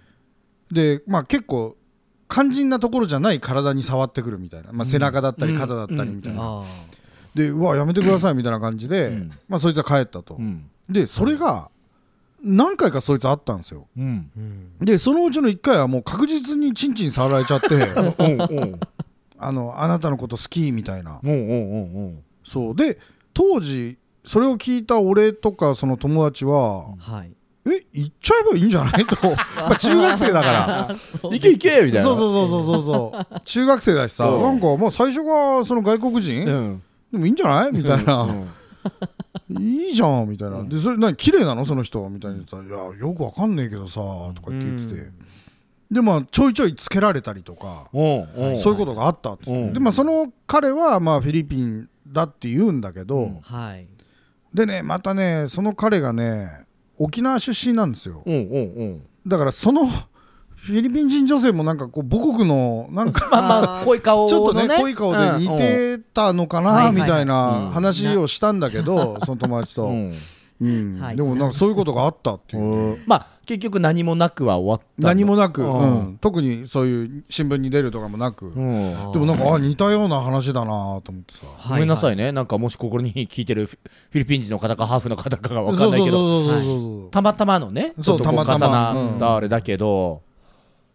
[0.71, 1.77] でまあ結構
[2.29, 5.59] 肝心なところじゃない体に触ってくるみたいな、まあ、背中だったりうん。
[5.59, 6.63] 肩だったりみたいな、あ
[7.33, 9.31] でうわやめてくださいみたいな感じで、うん。
[9.47, 10.69] まあ、そいつは帰ったと、うん。
[10.89, 11.69] でそれが
[12.43, 13.87] 何回かそいつあったんですよ。
[14.81, 17.87] でそのうちの1回はもう確実にチンチン触られちゃって。
[19.39, 21.19] あのあなたのこと好きみたいな。
[22.43, 22.75] そう。
[22.75, 22.99] で
[23.33, 27.31] 当時それを聞いた俺とかその友達ははい
[27.73, 29.05] え行っちゃえばいいんじゃない？
[29.05, 29.15] と。
[29.57, 30.51] まあ中学生だか
[31.23, 31.35] ら。
[31.35, 32.03] いけいけみたいな。
[32.03, 32.83] そうそうそうそうそう。
[32.83, 34.41] そう中学生だしさうん。
[34.43, 36.83] なんかまあ最初がその外国人、うん。
[37.11, 37.71] でもいいんじゃない？
[37.71, 38.47] みたいな、うん。
[39.63, 41.63] いいじゃんみたいな、うんでそれ何綺麗なの？
[41.65, 44.01] その人みたいに言ったら「いやよくわかんねえけどさ」
[44.35, 45.01] とか言ってて。
[45.01, 45.11] て、
[45.89, 53.41] でまあちょいちょいつけられたりとか、そういうことがあったっでまあその彼はまあフィリピンだって言うんだけど、
[54.53, 56.66] でねまたねその彼がね
[56.97, 58.23] 沖縄出身なんですよ。
[58.25, 59.01] うんうんうん。
[59.25, 70.13] だからそのフィリピン人女性もなんかこう母国のなんか まあまあ 濃い顔ちょっとのねね濃い顔で似てたのかうんなみたいなはい話をしたんだけどその友達と、うんうん
[70.59, 71.15] はい。
[71.15, 75.07] でもなんかそういうことがあったっていうね、 まあ結局何もなくは終わった。
[75.07, 75.63] 何もなく、
[76.19, 80.73] 特にそういう新聞に出るとかもなく、でもなんかあ似たような話だなと
[81.11, 81.45] 思ってさ。
[81.69, 82.25] ごめんなさいね。
[82.25, 88.91] ねなんかもしここに聞いてるフィリピン人の方かハーフの方かが分かんないけどたまたまのねちそうょっとこうたまたま。
[88.91, 90.21] 重なったあれだけど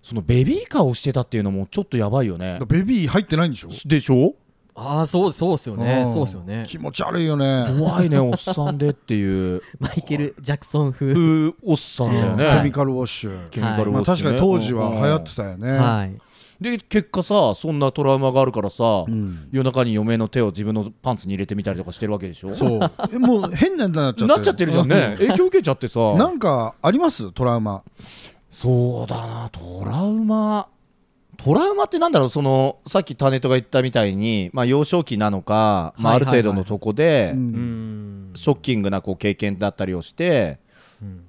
[0.03, 2.59] そのベビーカーをしてたっていうのもちょっとやばいよね。
[2.66, 3.68] ベビー入ってないんでしょ？
[3.87, 4.35] でしょ？
[4.74, 6.02] ああそうそうですよね。
[6.04, 6.08] ん。
[6.08, 6.64] そうですよね。
[6.66, 7.66] 気持ち悪いよね。
[7.78, 9.62] 怖いねおっさんでっていう。
[9.78, 11.12] マイケル・ジャクソン風。
[11.62, 14.38] おっさんだよケねミカルウォッシュ、ケミカルウまあ、ォッシュね。
[14.38, 16.18] 確かに当時は流行ってたよね、はい。
[16.62, 19.48] で結果さそんなトラウマがあるからさうん。
[19.50, 22.54] 夜中に嫁の手を自分のパンツに入れてみたりとかしてるわけでしょ？
[22.54, 22.90] そう。
[23.12, 25.16] えもう変なになっちゃってなっちゃってるじゃんね。
[25.18, 26.14] 影響受けちゃってさ。
[26.14, 27.30] なんかあります？
[27.32, 27.82] トラウマ。
[28.48, 30.68] そうだなトラウマ
[31.44, 32.31] トラウマってなんだろう？
[32.31, 40.61] そのさっきタネットが言ったみたいに、まあ、幼少期なのか、まあ、ある程度のとこで、ショッキングなこう経験だったりをして、
[41.02, 41.24] うん。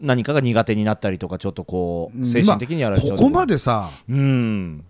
[0.00, 4.84] 何かが苦手になったりとかちょっとこう精神的にやられちゃうここまでさうん。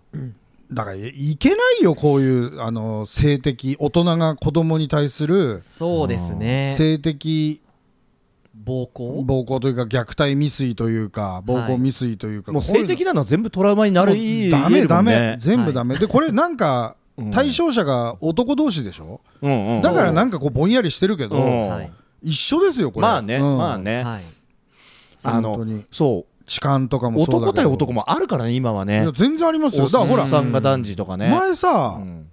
[0.71, 6.73] だからいいけないよこういうあの性的大人が子供に対するそうですね。
[6.75, 7.61] 性的
[8.65, 9.23] 暴行？
[9.23, 14.15] 暴行というか虐待未遂というか暴行未遂というか、もう性的なのは全部トラウマになる
[14.49, 15.73] ダメダメ全部はい。
[15.73, 17.31] ダメ、でこれなんかうん。
[17.31, 19.47] 対象者が男同士でしょ、う
[19.81, 21.37] だからなんかこうぼんやりしてるけど、
[22.21, 23.03] 一緒ですよこれ。
[23.03, 23.57] まあね、うん。
[23.57, 24.23] まあね、はい。
[25.23, 25.75] あ本当に。
[25.75, 26.31] のそう。
[26.45, 27.41] 痴漢とかもそうだけど。
[27.45, 29.85] 男対男もあるからね今はいねや全然ありますよ。
[29.85, 31.29] おだからほらっさんが男児とかね。
[31.29, 32.27] 前さう、ん。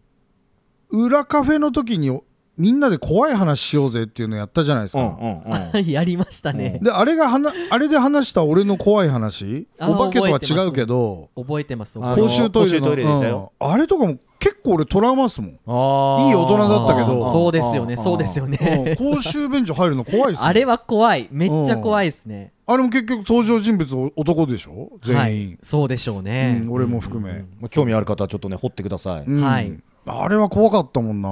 [0.91, 2.21] 裏カフェの時に
[2.63, 5.43] みんなで怖い話しようぜっていうのやったじゃないですか、うんうん
[5.75, 5.85] うん。
[5.91, 6.79] やりましたね。
[6.81, 9.67] であれがはなあれで話した俺の怖い話。
[9.81, 13.53] あお化けとは違うけど覚えてます公衆トイレの公衆トイレでしたよ。
[13.61, 13.69] うん。
[13.73, 17.33] あれとかも結構俺トラウマっすもん、いい大人だったけど。
[17.33, 18.53] そうですよねそうですようん。
[18.53, 21.29] ね公衆便所入るの怖いっすよあれは怖い。
[21.33, 22.53] めっちゃ怖いですね。
[22.65, 24.93] あれも結局登場人物お男でしょ？
[25.03, 25.59] 全員、はい。
[25.63, 26.61] そうでしょうね。
[26.63, 29.43] うん俺も含め、まあ興味ある方はちょっとね掘ってください、うん。
[29.43, 29.73] はい。
[30.07, 31.29] あれは怖かったもんな、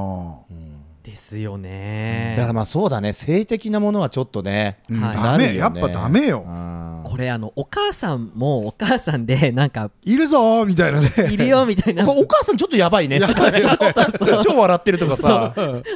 [1.03, 2.35] ですよね。
[2.37, 5.01] だからまあそうだね性的なものはちょっとね、うん。
[5.01, 6.45] はいダメやっぱダメよ。
[6.47, 7.01] うん。
[7.05, 11.11] これあのお母さんもお母さんでなんかいるぞーみたいなね。
[11.33, 12.05] いるよみたいな。
[12.05, 13.21] そうお母さんちょっとやばいね。
[14.43, 15.55] 超笑ってるとかさ。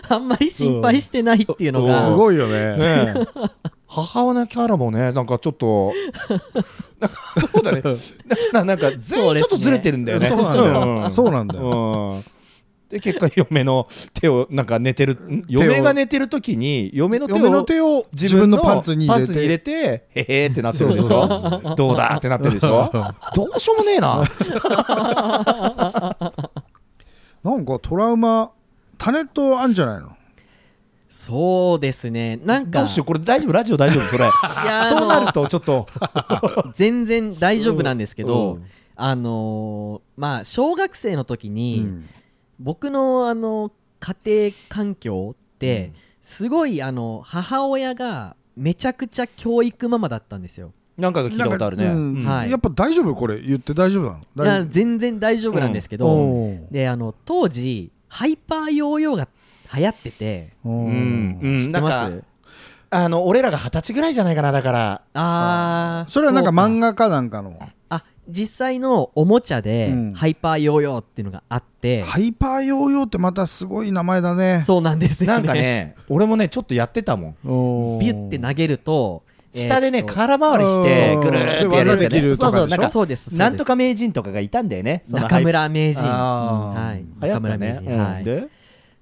[0.09, 2.03] あんまり心配してないっていうのが。
[2.03, 2.77] すごいよね。
[2.77, 3.15] ねえ。
[3.87, 5.93] 母親のキャラもねなんかちょっと
[6.99, 7.17] なんか
[7.53, 7.83] そうだね。
[8.53, 10.27] ななんか全員ちょっとずれてるんだよね。
[10.27, 11.11] そうなんだよ、うん。
[11.11, 11.63] そうなんだよ、
[12.27, 12.34] うん
[12.89, 17.27] で結果嫁の手をなんか寝てるん嫁が寝てる時に嫁の
[17.65, 19.33] 手を自分のパンツに入れて。
[19.35, 19.73] 入れて
[20.15, 21.75] へへーってなってるでしょ？
[21.77, 22.91] どうだってなってるでしょ？
[23.35, 24.23] どうしようもねえな。
[27.43, 28.51] なんかトラウマ
[28.99, 30.11] タネットあんじゃないの？
[31.09, 32.39] そうですね。
[32.45, 32.81] なんか。
[32.81, 33.53] どうしようこれ大丈夫？
[33.53, 34.03] ラジオ大丈夫？
[34.05, 34.25] それ。
[34.25, 34.29] い
[34.67, 35.87] やそうなるあとちょっ庭
[36.65, 38.67] の全然大丈夫なんですけど、うん。
[38.97, 42.09] あのーまあ小学生の時に、うん
[42.59, 50.73] 僕のあの家庭環境って、すごいあの母親がめちゃくちゃ教育ママだったんですよ。
[50.97, 51.87] なんか聞いたことあるね。
[51.87, 52.15] なんかうん。
[52.17, 52.25] うん。
[52.25, 53.41] はいやっぱ大丈夫これ？
[53.41, 54.67] 言って大丈夫なの？
[54.69, 59.29] 全然大丈夫なんですけど、おーであの当時ハイパーヨーヨーが
[59.77, 62.11] 流行ってて知ってます？
[62.11, 62.27] なんか
[62.91, 65.03] あの俺らが二十歳ぐらいじゃないかなだから。
[65.15, 67.59] あーそれはなんか漫画かなんかの？
[67.59, 67.69] あ
[68.29, 70.13] 実際のおもちゃで、うん。
[70.15, 74.63] ハイパーヨーヨーっていうのがあって、ハイパーヨーヨーってまたすごい名前だね。
[74.67, 75.37] そうなんですよね。
[75.37, 77.37] なんかね俺もねちょっとやってたもん。
[77.47, 83.39] お ービュッて投げると下でねえーっと空回りしてうんぐるーってやるやつで技できるそうそうなんかそうですそうです。
[83.39, 86.03] なんとか名人とかがいたんだよねその中村名人。
[86.05, 86.89] あー。
[86.89, 86.99] はい。
[86.99, 87.59] 流行中ったね。
[87.59, 87.99] 村名人、うん。
[87.99, 88.25] はい。
[88.25, 88.49] で？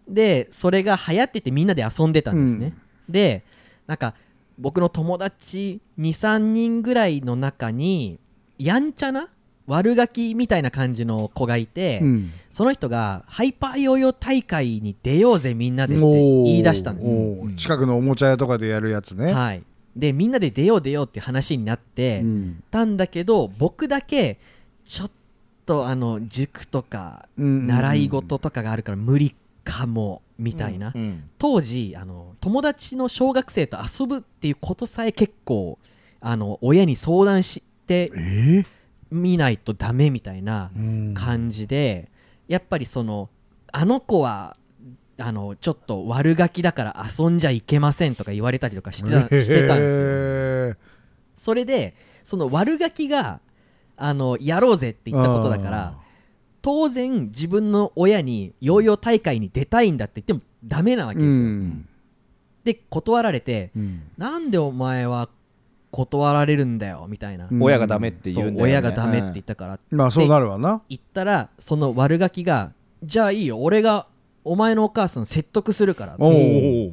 [0.08, 2.74] でそれが流行っててみんなで遊んでたんですね、
[3.08, 3.44] で
[3.86, 4.14] なんか
[4.58, 8.18] 僕の友達23人ぐらいの中に
[8.64, 9.28] やんちゃな
[9.66, 12.30] 悪ガキみたいな感じの子がいて、うん。
[12.50, 17.54] その人がハイパーヨーヨー大会に出ようぜみんなでって言い出したんですよ、おー。
[17.54, 19.32] 近くのおもちゃ屋とかでやるやつね。
[19.32, 19.62] はい、
[19.96, 22.64] でみんなで出よう出ようって話になって、うん。
[22.70, 24.38] たんだけど僕だけ
[24.84, 25.10] ちょっ
[25.64, 31.30] とあの塾とかうん習い事とかがあるから無理かもみたいな、うん。
[31.38, 35.78] 当時あの友達の小学生と遊ぶっていうことさえ結構
[36.20, 38.64] あの親に相談してえ
[39.10, 42.10] みないとダメみたいなー感じで、
[42.48, 43.28] やっぱりその
[43.70, 44.56] あの子は
[45.18, 50.68] あのちょっと悪ガキだから遊んじゃいけませんとか言われたりとかしてたしてたんですよ。
[50.70, 50.76] よ
[51.34, 53.40] それでその悪ガキが
[53.96, 55.98] あのやろうぜって言ったことだから
[56.60, 61.48] 当然自分の親にヨーヨー大会に出たいんだって言ってもダメなわけうですよ。
[61.48, 61.88] ん。
[62.64, 64.02] で断られてうん。
[64.16, 65.28] なんでお前は
[65.92, 67.62] 断られるんだよみたいな、うん。
[67.62, 68.72] 親がダメって言うんだよね。
[68.72, 69.74] 親がダメって言ったから。
[69.74, 70.80] ってまあそうなるわな。
[70.88, 72.72] 言ったらその悪ガキが
[73.04, 74.06] じゃあいいよ俺が
[74.42, 76.30] お前のお母さん説得するからってお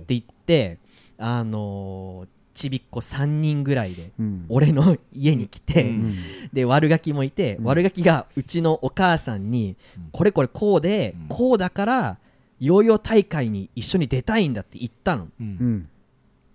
[0.06, 0.80] 言って
[1.18, 4.46] あのーちびっこ3人ぐらいでうん。
[4.50, 6.16] 俺の家に来て、うん。
[6.52, 7.66] で悪ガキもいて、うん。
[7.66, 10.10] 悪ガキがうちのお母さんに、うん。
[10.12, 11.28] これこれこうで、うん。
[11.30, 12.18] こうだから
[12.60, 15.30] ヨーヨー大会に一緒に出たいんだって言ったの。
[15.40, 15.46] うん。
[15.46, 15.90] うん。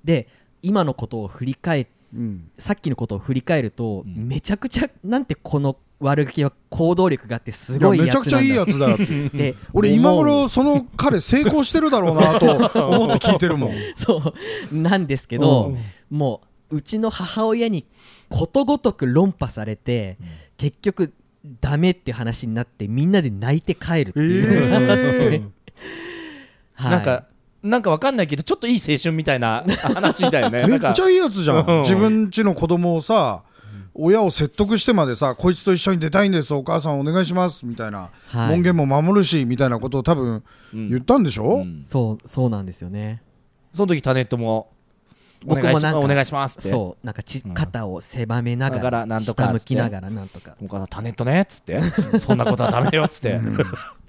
[0.05, 0.29] で
[0.61, 1.95] 今のことを振り返っうん
[2.59, 4.29] さっきのことを振り返ると、うん。
[4.29, 8.31] めちゃくちゃなんてこの悪ガキは行動力があってすごいやつなんだ。
[8.31, 9.29] めちゃくちゃいいやつだよって。
[9.37, 12.47] で 俺今頃その彼成功してるだろうなと
[12.89, 13.73] 思って聞いてるもん。
[13.97, 14.35] そ
[14.73, 14.77] う。
[14.77, 15.77] なんですけど、
[16.11, 17.85] もううちの母親に
[18.29, 20.19] ことごとく論破されて、
[20.57, 21.13] 結局
[21.61, 24.71] ダメって話になってみんなで泣いて帰るっていう。
[24.71, 25.43] のがあって、
[26.75, 26.91] はい。
[26.91, 27.27] なんか
[27.65, 30.67] なんかわかんないけどちょっといい青春みたいな話だよね。
[30.69, 31.79] めっちゃいいやつじゃうん。
[31.79, 33.43] ん自分家の子供をさ
[33.95, 38.51] 親を説得してまでさこいつと一緒に出たいんですお母さんお願いしますみたいなはい。
[38.51, 40.43] 門限も守るしみたいなことを多分
[40.75, 41.57] うん言ったんでしょ？
[41.57, 41.83] うん。
[41.85, 43.23] そうそうなんですよね。
[43.73, 44.71] その時タネットも
[45.47, 46.69] お願いし僕もなんかお願いしますって。
[46.69, 47.55] そうなんかちうん。
[47.55, 50.55] 肩を狭めながららなんとか下向きながらなんとか。
[50.63, 51.81] お母さんタネットねっつって。
[52.19, 53.41] そんなことはダメよっつって。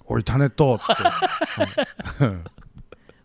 [0.08, 1.04] おいタネットっつって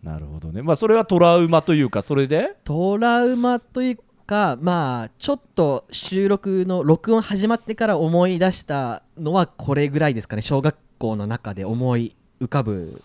[0.03, 0.63] なるほどね。
[0.63, 2.57] まあそれはトラウマというかそれで？
[2.65, 10.43] トラウマというかまあちょっと収録の録音始まってから思い出したのはこれぐらいですかね。
[10.43, 13.03] 小学校の中で思い浮かぶ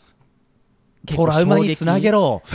[1.07, 2.41] トラウマにつなげろ。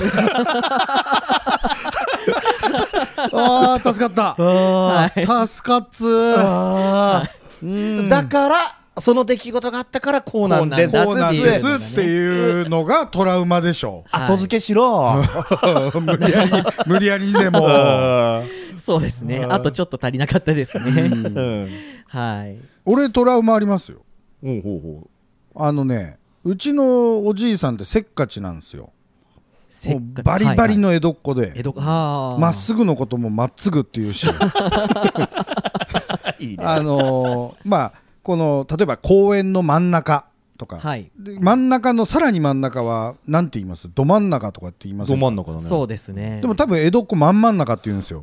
[3.33, 4.35] あー助かった。
[4.43, 5.47] はい。
[5.47, 7.25] 助かっつあ
[7.63, 8.09] うん。
[8.09, 15.23] だからその出来事があったからこうなんでこうなんこうなんだですっていうのがトラウマでしょ 後付けしろ。
[16.01, 16.51] 無理やり
[16.87, 17.69] 無理やりでも。
[18.79, 19.39] そうですね。
[19.39, 19.53] うん。
[19.53, 21.03] あとちょっと足りなかったですね。
[21.03, 21.71] うん。
[22.09, 22.57] はい。
[22.85, 23.99] 俺トラウマありますよ。
[24.43, 25.11] ほうほうほ
[25.67, 28.91] あのねうちのおじいさんってせっかちなんですよ。
[30.25, 30.79] バリバリはいはい。
[30.79, 31.35] の江戸っ子。
[31.35, 32.41] で江戸はあ。
[32.41, 34.27] まっすぐのこともまっつぐっていうし。
[34.27, 34.31] う
[36.43, 36.65] いいね。
[36.65, 40.27] あのーまあこの例えば公園の真ん中
[40.59, 41.11] とか、はい。
[41.19, 43.91] で真ん中のさらに真ん中はなんて言います？
[43.95, 45.65] ど真ん中とかって言いますど真ん中だね。
[45.65, 46.41] そうですね。
[46.43, 48.23] でも多分江戸っ子真ん真ん中って言うんですよ。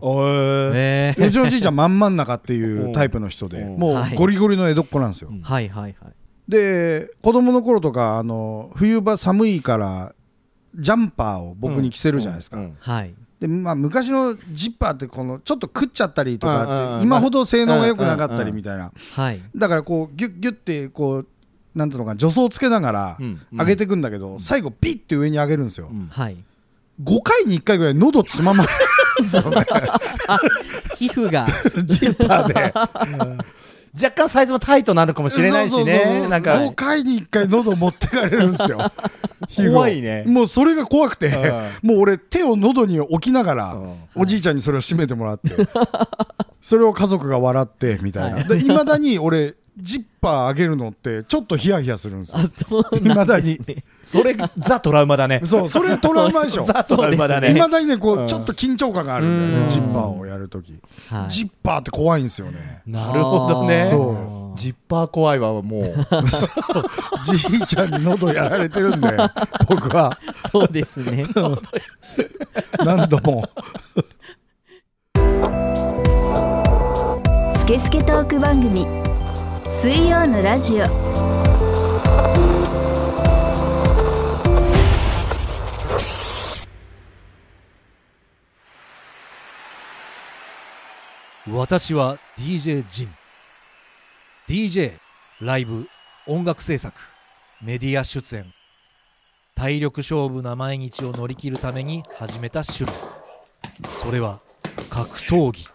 [0.76, 1.28] ええー。
[1.28, 3.80] うちのじいちゃん真ん真ん中っていうタイプの人でうん。
[3.80, 5.42] もうゴリゴリの江戸っ子なんですよ、うん。
[5.42, 6.14] はいはいはい。
[6.48, 10.14] で子供の頃とかあの冬場寒いから
[10.76, 18.92] ジャンパーを僕に着せるじゃないですか、はいでまあ、昔のジッパーってこのちょっと食っちゃったりとか今ほど性能が良くなかったりみたいな。
[19.14, 19.42] はい。
[19.56, 21.28] だからこうギュッギュッてこう
[21.76, 23.18] なんつうのかな助走つけながら
[23.52, 25.92] 上げていくんだけど最後ピッて上に上げるんですよ。
[26.10, 26.44] はい。
[27.04, 28.76] 5回に1回ぐらい喉つままれる
[29.20, 29.66] んですよね。
[30.98, 31.46] 皮膚が。
[31.86, 32.74] ジッパーで
[34.02, 36.28] 若干サイズもタイトなのかもしれないしね。
[36.28, 36.56] なんか。
[36.56, 38.92] 5回に1回喉持ってかれるんですよ。
[39.72, 40.24] 怖いね。
[40.28, 43.96] もうそれが怖くてうもう俺手を喉に置きながらうん。
[44.16, 45.52] おじいちゃんにそれを締めてもらって
[46.62, 48.44] それを家族が笑ってみたいな。
[48.44, 48.60] はい。
[48.60, 52.38] いまだに俺ジッパー上げるのってちょっとヒヤヒヤするんですよ。
[52.40, 53.60] あそういまだに。
[54.04, 55.42] それザトラウマだね。
[55.44, 56.64] そうそれトラウマでしょ。
[56.64, 57.52] ザトラウマだね。
[57.52, 58.28] いまだにねこううん。
[58.28, 59.68] ちょっと緊張感があるんだようん。
[59.68, 60.74] ねジッパーをやるとき。
[61.10, 61.32] はい。
[61.32, 62.82] ジッパーって怖いんですよね。
[62.88, 63.86] なるほどね。
[63.86, 65.84] そジッパー怖いわもう。
[67.26, 69.16] じいちゃんに喉やられてるんで
[69.70, 70.18] 僕は。
[70.52, 71.26] そうですね。
[72.84, 73.48] 何度も。
[77.56, 79.07] スケスケトーク番組
[79.80, 80.86] 水曜のラジオ。
[91.54, 93.16] 私は DJ ジン。
[94.48, 94.94] DJ
[95.42, 95.88] ライブ
[96.26, 97.00] 音楽制作
[97.62, 98.52] メディア出演。
[99.54, 102.92] 体力勝負な毎日を乗り切るために始めた趣味。
[103.96, 104.40] それは
[104.90, 105.68] 格闘技。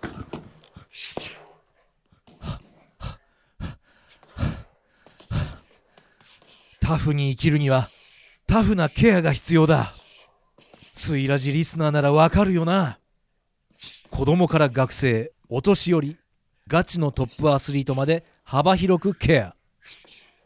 [6.82, 7.88] タフに生きるには
[8.46, 9.94] タフなケアが必要だ。
[10.74, 12.98] スイラジリスナーならわかるよな。
[14.10, 16.16] 子供から学生お年寄り
[16.68, 19.54] ガチのトップアスリートまで幅広くケア。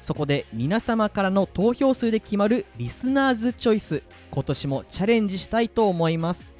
[0.00, 6.54] そこで皆様からの投票数で決まるリスナーズチョイス今年もチャレンジしたいと思います。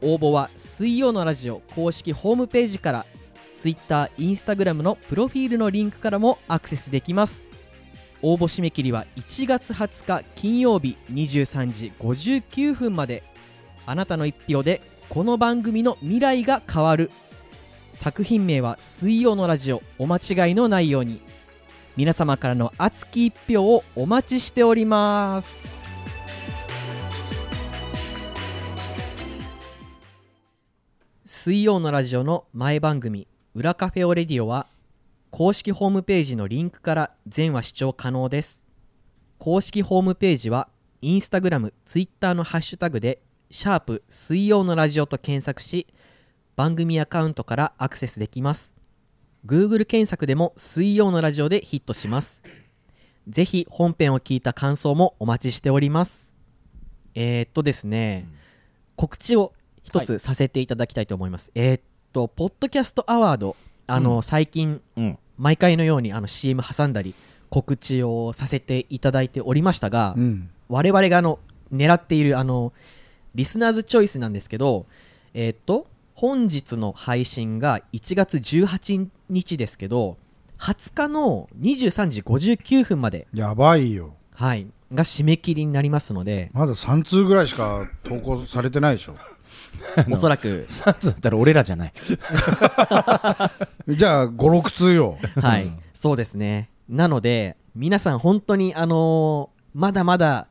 [0.00, 3.06] 応募は水曜のラジオ公式ホームページから
[3.64, 7.50] Twitter、Instagram のプロフィールのリンクからもアクセスできます。
[8.20, 13.22] 応募締め切りは1月20日金曜日23時59分まで。
[13.86, 17.10] あなたの一票でこの番組の未来が変わる。
[17.92, 19.82] 作品名は水曜のラジオ。
[19.98, 21.22] お間違いのないように。
[21.96, 25.74] 皆様からの熱き一票をお待ちしております。
[31.24, 34.66] 水曜のラジオの前番組「裏カフェオレディオ」は
[35.30, 38.64] 公式ホームページのリンクから全話視聴可能です。
[39.38, 40.68] 公式ホームページは
[41.02, 45.86] インスタグラム、ツイッターのハッシュタグで「シャープ水曜のラジオ」と検索し
[46.56, 48.74] 番組アカウントからアクセスできます。
[49.46, 52.42] Google 検索でも水曜のラジオでヒットします。
[53.28, 56.34] ぜひ本編を聞いた感想もお待ちしております。
[57.14, 58.28] えー、っとですね、
[58.96, 59.52] 告知を
[59.84, 61.80] 一つさせていただきたいと思います、えーっ
[62.14, 65.18] とポッドキャストアワードあの、最近うん。
[65.36, 67.12] 毎回のようにあの CM 挟んだり
[67.50, 70.48] 告知をさせていただいておりましたが、うん。
[70.68, 71.40] 我々があの
[71.72, 72.72] 狙っているあの
[73.34, 74.86] リスナーズチョイスなんですけど
[75.34, 80.16] えーっと本日の配信が1月18日ですけど
[80.58, 84.14] 20日の23時59分まで、やばいよ。
[84.32, 89.16] はい、が締め切りになりますのでまだ3通ぐらいしか投稿されてないでしょ
[90.10, 91.92] おそらく、サツだったら俺らじゃない。
[93.88, 95.18] じゃあ56通よ。
[95.40, 96.70] はい、そうですね。
[96.88, 100.46] なので皆さん本当にあのーまだまだ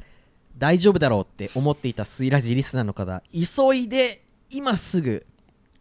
[0.58, 5.26] 大丈夫だろうって思っていたスイラジリスナーの方急いで今すぐ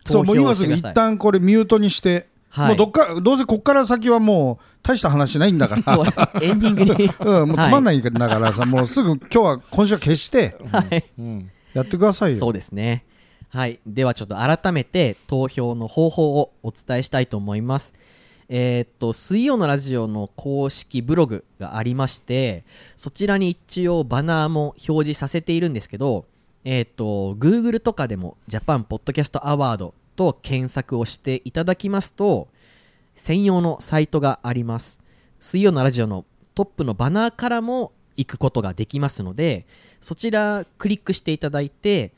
[0.06, 2.68] そうもう今すぐ一旦これミュートにして、はい。
[2.68, 6.32] もうどっかどうせこっから先はもう大した話ないんだから。
[6.42, 7.10] エンディングに。
[7.20, 10.56] うん、もうつまんないんだからさ、もうすぐ今日は今週は消して。
[10.72, 11.04] はい。
[11.18, 11.50] うん。
[11.72, 12.38] やってくださいよ。
[12.38, 13.04] そうですね
[13.54, 13.80] はい。
[13.86, 17.94] ではちょっと改めて投票の方法をお伝えしたいと思います。
[18.48, 22.64] えーっと水曜のラジオの公式ブログがありまして
[22.96, 26.24] そちらに一応バナーも表示させているんですけど
[26.64, 32.48] えーっと Google とかでもジャパンポッドキャストアワードと検索をしていただきますと
[33.14, 35.00] 専用のサイトがあります。
[35.38, 36.24] 水曜のラジオの
[36.54, 39.66] トップのバナーからも行くことができますので
[40.00, 42.12] そちらクリックしていただいて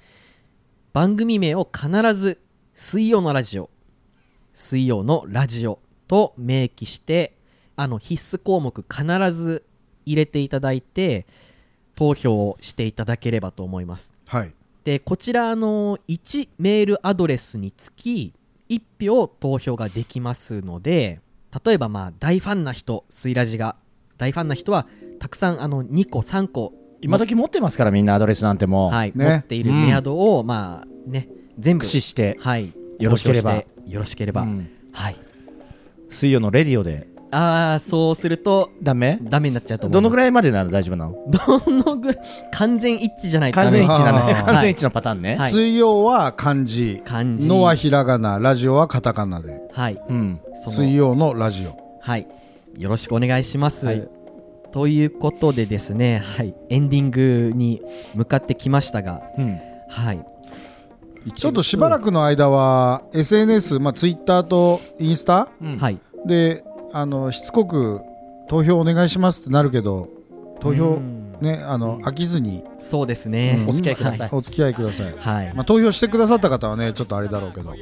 [0.94, 2.40] 番組名を必ず
[2.72, 3.68] 水曜のラジオ
[4.52, 7.34] 水曜のラジオと明記して
[7.74, 9.64] あの必須項目必ず
[10.06, 11.26] 入れていただいて
[11.96, 14.14] 投票をしていただければと思います。
[14.26, 14.54] はい。
[14.84, 18.32] でこちらあの1メールアドレスにつき
[18.68, 21.20] 1票投票ができますので
[21.64, 23.74] 例えばまあ大ファンな人スイラジが
[24.16, 24.86] 大ファンな人は
[25.18, 26.72] たくさんあの2個3個
[27.04, 29.24] 今時持ってますからみんなアドレスなんてもう、はいね。
[29.24, 31.28] 持っているメアドを、まあね
[31.58, 33.50] 全部駆使して、はいよろしければ。
[33.50, 34.70] 投票してよろしければ、うん。
[34.92, 35.16] はい。
[36.08, 37.08] 水曜のレディオで。
[37.30, 39.18] ああそうするとダメ？
[39.20, 41.16] ダメになっちゃうと思うどのぐらいらいまでなら大丈夫なの？
[41.26, 45.50] どのぐらい完全一致じゃないとダ完メ全一致なね完全一致のパターンね、はい。
[45.50, 47.02] 水曜は漢字。
[47.04, 47.48] 漢字。
[47.48, 48.38] のはひらがな。
[48.38, 49.60] ラジオはカタカナで。
[49.72, 50.00] はい。
[50.08, 50.40] うん。
[50.62, 51.76] その水曜のラジオ。
[52.00, 52.28] はい。
[52.78, 54.08] よろしくお願いします、はい
[54.74, 57.80] ということでですねはいエンディングに
[58.16, 59.60] 向かってきましたがうん。
[59.88, 60.26] はい。
[61.32, 65.48] ちょっとしばらくの間は SNS、まあ、ツイッターとインスタ？
[65.62, 65.78] うん。
[65.78, 66.00] はい。
[66.26, 68.00] であのしつこく
[68.48, 70.08] 投票お願いしますってなるけど
[70.58, 71.38] 投う票ん。
[71.40, 72.64] ねあの飽きずに。
[72.78, 73.68] そうですね、うん。
[73.68, 74.28] お付き合いください。
[74.32, 77.80] お付き合いください、はい、はいまあ、投票してくださった方はねちょっとあれだろうけど、はい、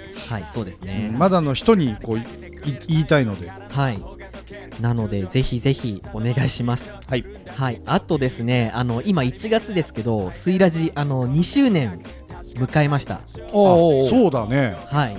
[0.51, 2.23] そうですね、まだの人にこう
[2.87, 3.49] 言いたいので。
[3.49, 4.12] はい
[4.81, 6.99] なのでぜひぜひお願いします。
[7.09, 7.25] はい。
[7.57, 7.81] はい。
[7.87, 12.03] あとですねあの今1月ですけどスイラジあの2周年
[12.55, 13.21] 迎えました。
[13.53, 14.77] おあそうだね。
[14.87, 15.17] はい。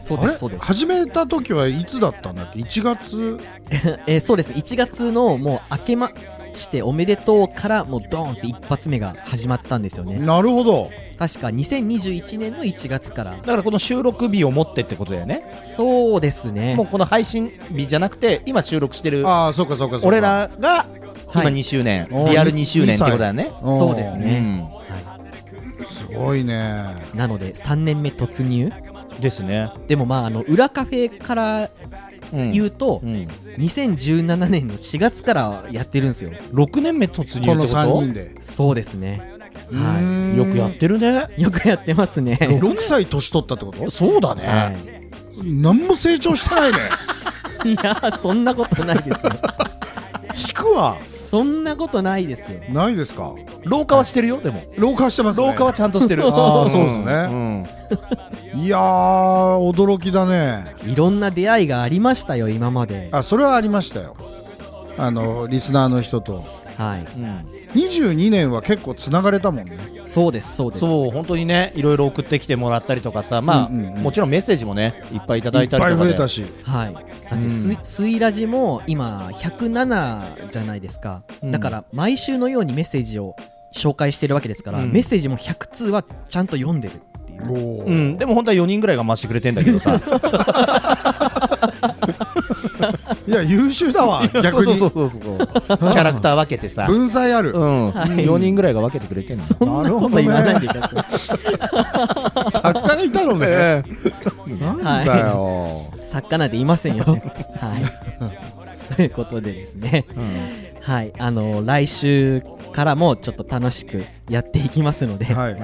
[0.00, 0.64] そうですそうです。
[0.64, 3.38] 始めた時はいつだったんだっけ？1月
[4.06, 4.52] えーそうです。
[4.52, 6.10] 1月のもう明けま
[6.54, 10.18] しておめでとうからもうドーンって一発目が始まったんですよね。
[10.18, 10.90] なるほど。
[11.18, 13.32] 確か2021年の1月から。
[13.32, 15.50] だからこの収録日を持ってってことだよね。
[15.52, 16.74] そうですね。
[16.76, 20.06] もうこの配信日じゃなくて今収録してるああそうかそうかそうか。
[20.08, 20.86] 俺らが
[21.32, 21.52] 今はい。
[21.52, 23.50] 2周年、おーリアル2周年ってことだよね。
[23.62, 24.38] うんそうですね。
[24.38, 24.60] うん。
[24.62, 26.94] はすごいね。
[27.14, 28.72] い、なので3年目突入？
[29.20, 29.70] ですね。
[29.88, 31.68] でもまああの裏カフェからうん
[32.32, 33.28] 言うと、うん。
[33.58, 36.30] 2017年の4月からやってるんですよ。
[36.52, 38.34] 6年目突入ってこ3人で。
[38.40, 39.34] そうですね。
[39.70, 40.36] うはーん。
[40.36, 41.28] とよくやってるね。
[41.36, 42.38] いよくやってますね。
[42.40, 43.90] 6歳年取ったってこと？
[43.90, 44.72] そうだね、は
[45.44, 46.78] 何も成長してないね。
[47.64, 49.18] い、 いやーそんなことないですよ
[50.36, 50.96] 引くわ
[51.30, 52.60] そんなことないですよ。
[52.70, 53.34] ないですか？
[53.64, 54.62] 廊下はしてるよでも。
[54.76, 55.46] 老化してますね。
[55.46, 56.24] 廊下はちゃんとしてる。
[56.26, 57.04] あーそうですね。
[58.56, 58.60] ん。
[58.64, 58.80] いやー
[59.74, 60.74] 驚きだね。
[60.86, 63.08] いろんな出会いがありましたよ今まで。
[63.12, 64.16] あそれはありましたよ。
[64.96, 66.44] あのリスナーの人と。
[66.76, 67.04] はい。
[67.16, 69.76] うん22年は結構つながれたもんね。
[70.04, 70.80] そうですそうです。
[70.80, 74.02] そう本当にねいろいろ送ってきてもらったりとかさまあ、うんうんうん。
[74.02, 76.10] もちろんメッセージもねいっぱいいただいっぱいいたりとかで。
[76.10, 76.44] 増えたし。
[76.62, 76.94] はい。
[76.94, 77.78] だってス,、うん。
[77.82, 81.50] スイラジも今107じゃないですか、うん。
[81.50, 83.36] だから毎週のようにメッセージを
[83.74, 84.92] 紹介してるわけですから、うん。
[84.92, 86.96] メッセージも100通はちゃんと読んでるっ
[87.26, 87.42] ていう。
[87.52, 87.86] おー。
[87.86, 90.00] うん、でも本当は4人ぐらいが回してくれてんだけどさ
[93.28, 94.26] いや優秀だわ。
[94.28, 95.20] 逆そうにそうそうそう。
[95.20, 97.52] キャラクター分けてさ、文才ある。
[97.52, 97.92] うん。
[97.92, 98.08] はい。
[98.08, 99.44] 4人ぐらいが分けてくれてんの。
[99.44, 100.60] そんなこと言わない。
[100.60, 100.96] でくださ
[102.46, 103.46] い、作家がいたのね。
[103.48, 103.82] え
[104.60, 105.92] なんだよ。
[106.10, 108.94] 作家なんていませんよ はい。
[108.96, 110.06] ということでですね。
[110.80, 111.12] はい。
[111.18, 112.42] あの来週
[112.78, 115.56] からもちょっと楽しくやっていきますので、はい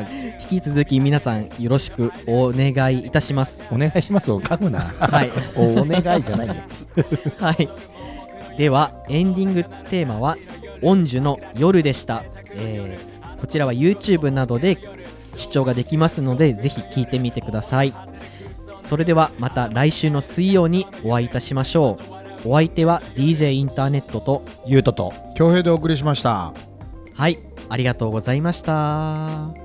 [0.51, 6.55] 引き続き皆さんよろしくお願いいたしますお願いしますを書くなはいおお願いじゃないよ
[7.39, 7.69] はい。
[8.59, 10.37] では、エンディングテーマは、
[10.83, 12.25] オンジュの夜でした。
[12.57, 14.79] えーこちらは YouTube などで
[15.37, 17.93] 視聴ができますので、ぜひ聞いてみてください。
[18.81, 21.99] それでは、また来週の水曜にお会いいたしましょ
[22.45, 22.49] う。
[22.49, 26.55] お相手は DJ インターネットと、ゆうとと恭平でお送りしました
[27.15, 27.39] はい、
[27.69, 29.64] ありがとうございました。